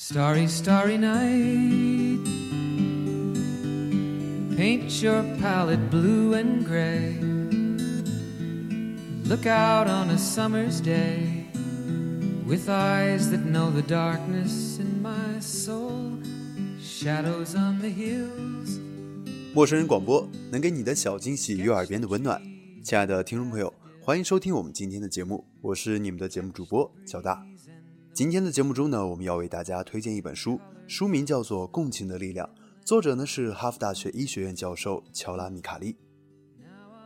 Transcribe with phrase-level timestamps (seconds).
[0.00, 2.24] Starry, starry night.
[4.56, 7.18] Paint your palette blue and gray.
[9.28, 11.48] Look out on a summer's day
[12.46, 16.12] with eyes that know the darkness in my soul.
[16.80, 18.78] Shadows on the hills.
[19.52, 22.40] 陌生人广播能给你的小惊喜与耳边的温暖。
[22.84, 27.44] 亲爱的听众朋友，欢迎收听我们今天的节目，我是你们的节目主播小大。
[28.18, 32.44] 今天的节目中呢，我们要为大家推荐一本书，书名叫做《共情的力量》，
[32.84, 35.96] 作者呢是哈佛大学医学院教授乔拉米卡利。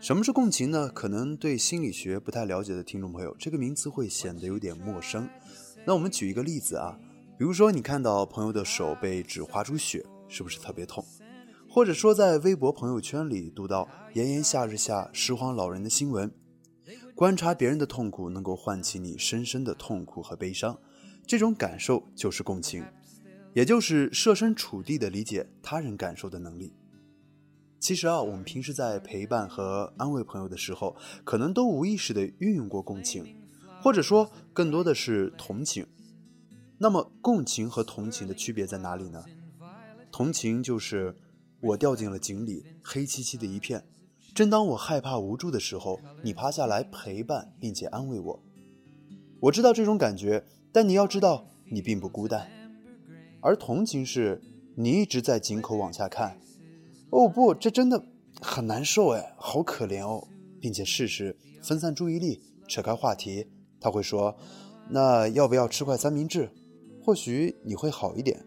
[0.00, 0.88] 什么是共情呢？
[0.88, 5.28] 可能对心理学不太了解的听众朋友，这个名词会显得有点陌生。
[5.86, 6.98] 那我们举一个例子啊，
[7.38, 11.04] 比如说你看到朋友的手被纸划出血，是不是特别痛？
[11.70, 16.34] 或者说在微博朋友圈里读到炎炎夏日下拾荒老人的新闻，
[17.14, 20.76] 观察别人的痛苦，能够唤起你深深的痛苦和悲伤。
[21.26, 22.84] 这种感受就是共情，
[23.52, 26.72] 也就是设身处地的理解他人感受的能力。
[27.78, 33.36] 其实啊，我们平时在陪伴和安慰朋友的时候，可能都无意识的运用过共情，
[33.82, 35.86] 或者说更多的是同情。
[36.78, 39.24] 那么，共情和同情的区别在哪里呢？
[40.10, 41.14] 同情就是
[41.60, 43.84] 我掉进了井里，黑漆漆的一片，
[44.34, 48.42] 正当我害怕无助的时候，你趴下来陪伴并且安慰我。
[49.40, 50.44] 我知道这种感觉。
[50.72, 52.46] 但你要知道，你并不孤单，
[53.40, 54.42] 而同情是，
[54.74, 56.38] 你一直在井口往下看。
[57.08, 58.04] 哦不，这真的
[58.42, 60.28] 很难受哎，好可怜哦，
[60.60, 63.46] 并且试试分散注意力，扯开话题。
[63.80, 64.36] 他会说
[64.90, 66.50] ：“那要不要吃块三明治？
[67.02, 68.44] 或许你会好一点。”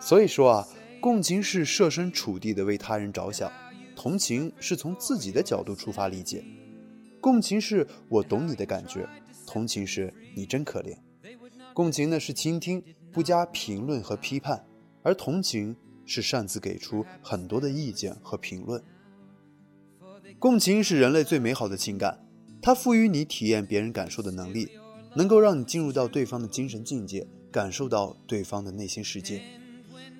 [0.00, 0.68] 所以说啊，
[1.00, 3.52] 共情是设身处地的为他人着想，
[3.94, 6.44] 同情是从自己的角度出发理解。
[7.26, 9.04] 共情是我懂你的感觉。
[9.48, 10.96] 同情是你真可怜，
[11.74, 14.64] 共情呢是倾听，不加评论和批判，
[15.02, 15.74] 而同情
[16.04, 18.80] 是擅自给出很多的意见和评论。
[20.38, 22.24] 共情是人类最美好的情感，
[22.62, 24.68] 它赋予你体验别人感受的能力，
[25.16, 29.42] 能够让你进入到对方的精神境界，感受到对方的内心世界，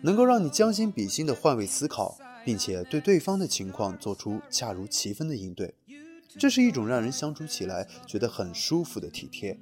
[0.00, 5.74] 能够让你将心比心的换位思考，并且对对方的情况做出恰如其分的应对。
[6.38, 9.58] 这是一种让人相处起来觉得很舒服的体贴。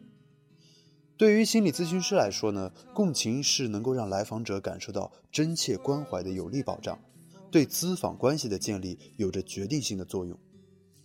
[1.17, 6.99] 对于心理咨询师来说呢，共情是能够让来访者感受到真切关怀的有力保障，
[7.51, 10.37] 对咨访关系的建立有着决定性的作用。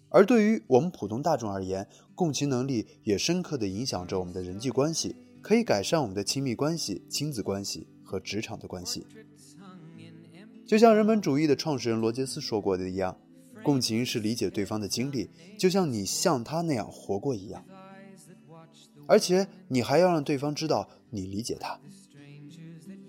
[0.10, 9.06] 而对于我们普通大众而言，共情能力也深刻地影响着我们的人际关系，可以改善我们的亲密关系、亲子关系和职场的关系。
[10.66, 13.20] 就像人本主义的创始人罗杰斯说过的一样。
[13.68, 15.30] 共情是理解对方的经历，
[15.60, 17.66] 就像你像他那样活过一样，
[19.06, 21.78] 而且你还要让对方知道你理解他。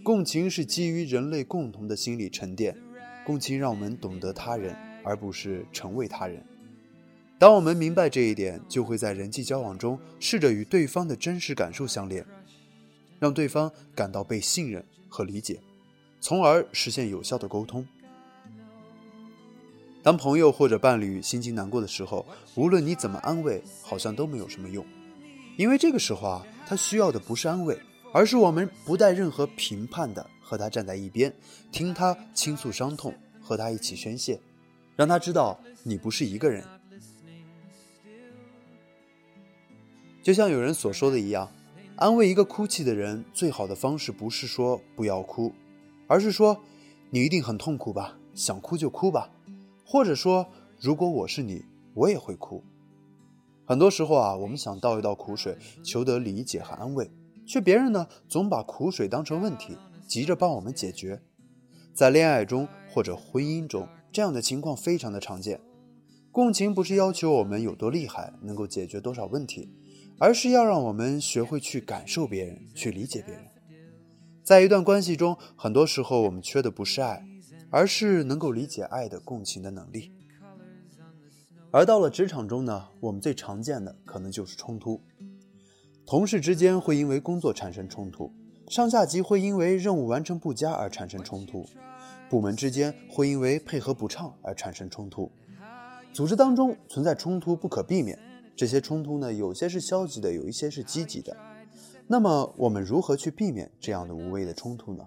[0.02, 2.76] 共情是基于人类共同的心理沉淀，
[3.24, 4.74] 共情让我们懂得他人，
[5.04, 6.44] 而不是成为他人。
[7.38, 12.26] 当我们明白这一点，就会在人际交往中试着与对方的真实感受相连，
[13.20, 15.60] 让对方感到被信任和理解，
[16.20, 17.86] 从而实现有效的沟通。
[20.08, 22.24] 当朋友或者伴侣心情难过的时候，
[22.54, 24.82] 无论你怎么安慰，好像都没有什么用，
[25.58, 27.78] 因为这个时候啊，他需要的不是安慰，
[28.10, 31.30] 而是我们不带任何评判的和他站在一边，
[31.70, 34.40] 听他倾诉伤痛，和他一起宣泄，
[34.96, 36.64] 让他知道你不是一个人。
[40.22, 41.52] 就像有人所说的一样，
[41.96, 45.52] 安慰一个哭泣的人，最好的方式不是说不要哭，
[46.06, 46.58] 而是说
[47.10, 49.28] 你一定很痛苦吧，想哭就哭吧。
[49.90, 50.46] 或者说，
[50.78, 52.62] 如果我是你，我也会哭。
[53.64, 57.10] 很多时候啊，我们想倒一倒苦水，求得理解和安慰，
[57.46, 61.22] 却别人呢总把苦水当成问题，急着帮我们解决。
[61.94, 65.58] 在恋爱中或者婚姻中，这样的情况非常的常见。
[66.30, 69.70] 共情不是要求我们有多厉害，能够解决多少问题，
[70.18, 73.42] 而是要让我们学会去感受别人，去理解别人。
[74.44, 77.24] 在一段关系中，很多时候我们缺的不是爱。
[77.70, 80.12] 而是能够理解爱的共情的能力。
[81.70, 85.00] 而到了职场中呢，我们最常见的可能就是冲突。
[86.06, 88.32] 同事之间会因为工作产生冲突，
[88.68, 91.66] 上下级会因为任务完成不佳而产生冲突，
[92.30, 95.30] 部门之间会因为配合不畅而产生冲突，
[96.10, 98.18] 组织当中存在冲突不可避免。
[98.56, 101.36] 这些冲突呢，有些是消极的，有一些是积极的。
[102.06, 105.06] 那么我们如何去避免这样的无谓的冲突呢？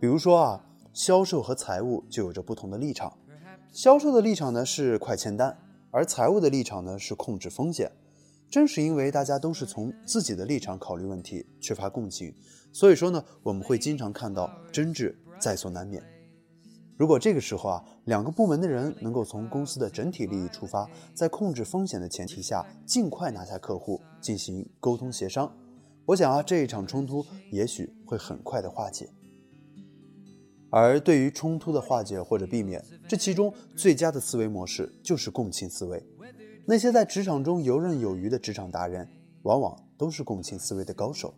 [0.00, 0.64] 比如说啊。
[0.98, 3.16] 销售和财务就有着不同的立场，
[3.70, 5.56] 销售的立场呢是快签单，
[5.92, 7.88] 而财务的立场呢是控制风险。
[8.50, 12.34] 正是因为大家都是从自己的立场考虑问题，缺乏共情，
[12.72, 16.02] 所以说呢，我们会经常看到争执在所难免。
[16.96, 25.56] 如果这个时候啊，两个部门的人能够从公司的整体利益出发，在控制风险的前提下，尽快拿下客户，进行沟通协商，
[26.06, 29.08] 我想啊，这一场冲突也许会很快的化解。
[30.70, 36.02] 而对于冲突的化解或者避免，这其中最佳的思维模式就是共情思维。
[36.66, 39.08] 那些在职场中游刃有余的职场达人，
[39.42, 41.32] 往往都是共情思维的高手。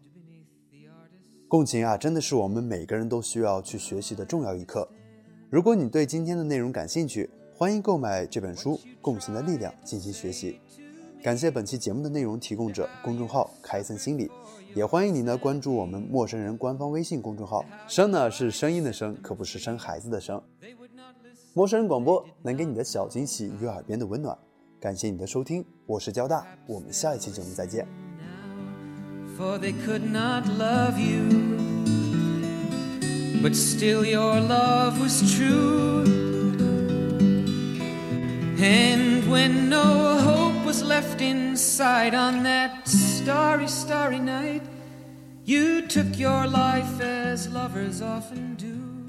[1.46, 4.88] 共情啊，真的是我们每个人都需要去学习的重要一课。
[5.48, 10.60] 如果你对今天的内容感兴趣，欢迎购买这本书《共情的力量》进行学习。
[11.22, 14.30] 感谢本期节目的内容提供者公众号开森心理，
[14.74, 17.62] 也欢迎你呢关注我们陌生人官方微信公众号。
[17.86, 20.42] 声呢是声音的声，可不是生孩子的生。
[21.52, 24.34] 陌生人广播能给你的小惊喜与耳边的温暖。
[24.80, 27.86] 感谢你的收听，我是交大，我们下一期节目再见。
[33.42, 36.04] but still your love was true.
[38.62, 39.70] And when
[40.90, 44.60] left inside on that starry, starry night,
[45.44, 48.99] you took your life as lovers often do.